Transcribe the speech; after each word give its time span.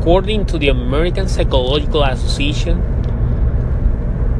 according 0.00 0.46
to 0.46 0.56
the 0.56 0.68
American 0.68 1.28
Psychological 1.28 2.02
Association, 2.02 2.80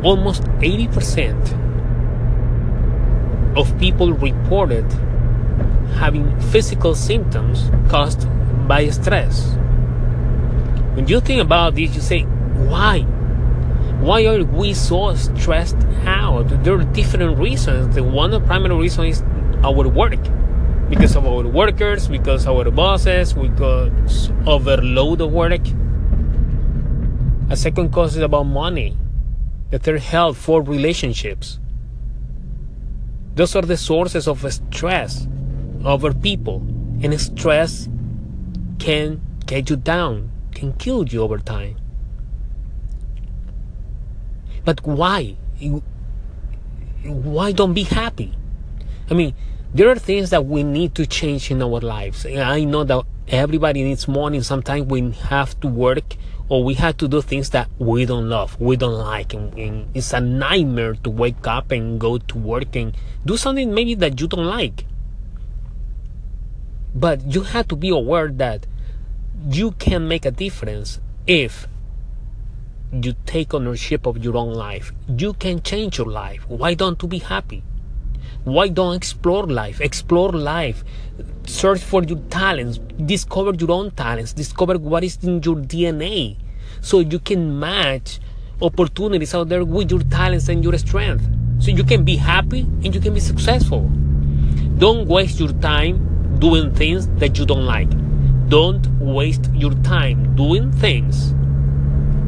almost 0.02 0.42
80% 0.64 1.36
of 3.58 3.78
people 3.78 4.14
reported 4.14 4.90
having 5.98 6.40
physical 6.50 6.94
symptoms 6.94 7.70
caused 7.90 8.26
by 8.66 8.88
stress. 8.88 9.54
When 10.94 11.06
you 11.06 11.20
think 11.20 11.42
about 11.42 11.74
this, 11.74 11.94
you 11.94 12.00
say, 12.00 12.22
why? 12.22 13.00
Why 14.00 14.24
are 14.24 14.42
we 14.42 14.72
so 14.72 15.14
stressed 15.14 15.76
out? 16.06 16.48
There 16.64 16.80
are 16.80 16.84
different 16.84 17.38
reasons. 17.38 17.94
The 17.94 18.02
one 18.02 18.30
primary 18.46 18.76
reason 18.76 19.04
is 19.04 19.22
our 19.62 19.86
work. 19.86 20.20
Because 20.90 21.14
of 21.14 21.24
our 21.24 21.46
workers, 21.46 22.08
because 22.08 22.46
our 22.48 22.68
bosses, 22.70 23.32
because 23.32 24.30
overload 24.44 25.20
of 25.20 25.30
work. 25.30 25.62
A 27.48 27.56
second 27.56 27.92
cause 27.92 28.16
is 28.16 28.22
about 28.22 28.42
money. 28.42 28.98
The 29.70 29.78
third 29.78 30.00
health, 30.00 30.36
for 30.36 30.62
relationships. 30.62 31.60
Those 33.36 33.54
are 33.54 33.62
the 33.62 33.76
sources 33.76 34.26
of 34.26 34.44
stress 34.52 35.28
over 35.84 36.12
people. 36.12 36.60
And 37.02 37.18
stress 37.20 37.88
can 38.80 39.22
get 39.46 39.70
you 39.70 39.76
down, 39.76 40.30
can 40.52 40.72
kill 40.74 41.08
you 41.08 41.22
over 41.22 41.38
time. 41.38 41.76
But 44.64 44.84
why? 44.84 45.36
Why 47.04 47.52
don't 47.52 47.74
be 47.74 47.84
happy? 47.84 48.36
I 49.08 49.14
mean, 49.14 49.34
there 49.72 49.88
are 49.88 49.96
things 49.96 50.30
that 50.30 50.46
we 50.46 50.62
need 50.62 50.94
to 50.96 51.06
change 51.06 51.50
in 51.50 51.62
our 51.62 51.80
lives. 51.80 52.26
I 52.26 52.64
know 52.64 52.82
that 52.84 53.04
everybody 53.28 53.84
needs 53.84 54.08
money. 54.08 54.40
Sometimes 54.40 54.86
we 54.86 55.12
have 55.28 55.58
to 55.60 55.68
work 55.68 56.16
or 56.48 56.64
we 56.64 56.74
have 56.74 56.96
to 56.96 57.06
do 57.06 57.22
things 57.22 57.50
that 57.50 57.70
we 57.78 58.04
don't 58.04 58.28
love, 58.28 58.60
we 58.60 58.74
don't 58.74 58.98
like. 58.98 59.32
And, 59.32 59.56
and 59.56 59.88
it's 59.94 60.12
a 60.12 60.20
nightmare 60.20 60.94
to 60.94 61.10
wake 61.10 61.46
up 61.46 61.70
and 61.70 62.00
go 62.00 62.18
to 62.18 62.38
work 62.38 62.74
and 62.74 62.96
do 63.24 63.36
something 63.36 63.72
maybe 63.72 63.94
that 63.94 64.20
you 64.20 64.26
don't 64.26 64.46
like. 64.46 64.84
But 66.92 67.24
you 67.24 67.42
have 67.42 67.68
to 67.68 67.76
be 67.76 67.90
aware 67.90 68.28
that 68.28 68.66
you 69.48 69.70
can 69.72 70.08
make 70.08 70.24
a 70.24 70.32
difference 70.32 71.00
if 71.28 71.68
you 72.92 73.14
take 73.24 73.54
ownership 73.54 74.04
of 74.04 74.18
your 74.18 74.36
own 74.36 74.52
life. 74.52 74.92
You 75.06 75.34
can 75.34 75.62
change 75.62 75.98
your 75.98 76.08
life. 76.08 76.44
Why 76.48 76.74
don't 76.74 77.00
you 77.00 77.06
be 77.08 77.20
happy? 77.20 77.62
Why 78.44 78.68
don't 78.68 78.94
explore 78.94 79.44
life? 79.46 79.80
Explore 79.80 80.32
life. 80.32 80.84
Search 81.46 81.80
for 81.80 82.02
your 82.02 82.18
talents. 82.30 82.78
Discover 83.04 83.52
your 83.58 83.72
own 83.72 83.90
talents. 83.90 84.32
Discover 84.32 84.78
what 84.78 85.04
is 85.04 85.18
in 85.22 85.42
your 85.42 85.56
DNA 85.56 86.36
so 86.80 87.00
you 87.00 87.18
can 87.18 87.58
match 87.58 88.20
opportunities 88.62 89.34
out 89.34 89.48
there 89.48 89.64
with 89.64 89.90
your 89.90 90.00
talents 90.00 90.48
and 90.48 90.62
your 90.64 90.76
strength. 90.78 91.24
So 91.58 91.70
you 91.70 91.84
can 91.84 92.04
be 92.04 92.16
happy 92.16 92.60
and 92.60 92.94
you 92.94 93.00
can 93.00 93.14
be 93.14 93.20
successful. 93.20 93.88
Don't 94.78 95.06
waste 95.06 95.38
your 95.38 95.52
time 95.60 96.38
doing 96.38 96.74
things 96.74 97.06
that 97.18 97.38
you 97.38 97.44
don't 97.44 97.66
like. 97.66 97.90
Don't 98.48 98.86
waste 98.98 99.50
your 99.54 99.74
time 99.82 100.34
doing 100.36 100.72
things 100.72 101.34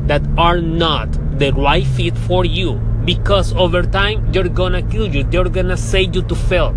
that 0.07 0.23
are 0.37 0.61
not 0.61 1.09
the 1.38 1.52
right 1.52 1.86
fit 1.86 2.16
for 2.16 2.44
you. 2.44 2.75
Because 3.05 3.52
over 3.55 3.83
time 3.83 4.30
they're 4.33 4.48
gonna 4.48 4.83
kill 4.83 5.08
you. 5.08 5.25
They're 5.25 5.48
gonna 5.48 5.77
set 5.77 6.14
you 6.14 6.22
to 6.22 6.34
fail. 6.34 6.74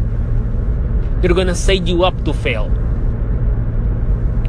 They're 1.21 1.33
gonna 1.33 1.55
set 1.55 1.87
you 1.87 2.03
up 2.03 2.23
to 2.25 2.33
fail. 2.33 2.71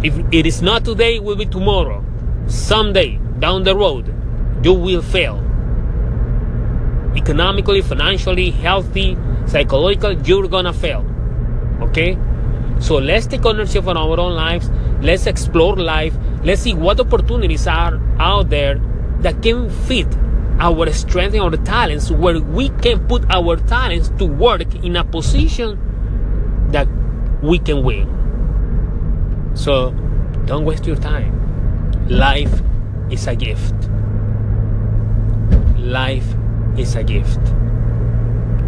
If 0.02 0.14
it 0.32 0.46
is 0.46 0.62
not 0.62 0.84
today 0.84 1.18
will 1.18 1.36
be 1.36 1.46
tomorrow. 1.46 2.04
Someday 2.46 3.18
down 3.38 3.64
the 3.64 3.76
road 3.76 4.14
you 4.62 4.72
will 4.72 5.02
fail. 5.02 5.42
Economically 7.16 7.82
financially 7.82 8.50
healthy 8.50 9.16
psychological 9.46 10.12
you're 10.12 10.48
gonna 10.48 10.72
fail. 10.72 11.04
Okay? 11.80 12.16
So 12.78 12.96
let's 12.96 13.26
take 13.26 13.44
ownership 13.44 13.86
of 13.86 13.96
our 13.96 14.20
own 14.20 14.34
lives. 14.34 14.70
Let's 15.02 15.26
explore 15.26 15.76
life. 15.76 16.14
Let's 16.42 16.62
see 16.62 16.74
what 16.74 17.00
opportunities 17.00 17.66
are 17.66 18.00
out 18.18 18.50
there 18.50 18.80
that 19.20 19.42
can 19.42 19.70
fit 19.70 20.06
our 20.58 20.90
strength 20.92 21.34
and 21.34 21.42
our 21.42 21.56
talents 21.64 22.10
where 22.10 22.40
we 22.40 22.68
can 22.80 23.06
put 23.06 23.24
our 23.30 23.56
talents 23.56 24.08
to 24.18 24.24
work 24.24 24.74
in 24.76 24.96
a 24.96 25.04
position 25.04 25.78
that 26.72 26.88
we 27.42 27.58
can 27.58 27.82
win. 27.82 29.52
So 29.54 29.90
don't 30.46 30.64
waste 30.64 30.86
your 30.86 30.96
time. 30.96 32.08
Life 32.08 32.62
is 33.10 33.26
a 33.26 33.34
gift. 33.34 33.74
Life 35.78 36.26
is 36.78 36.94
a 36.96 37.02
gift. 37.02 37.40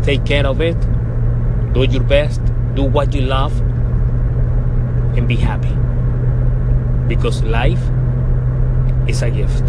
Take 0.03 0.25
care 0.25 0.47
of 0.47 0.61
it. 0.61 0.79
Do 1.73 1.85
your 1.85 2.03
best. 2.03 2.41
Do 2.75 2.85
what 2.85 3.15
you 3.15 3.23
love. 3.23 3.59
And 5.17 5.27
be 5.27 5.37
happy. 5.37 5.75
Because 7.09 7.43
life 7.43 7.83
is 9.09 9.23
a 9.23 9.31
gift. 9.31 9.65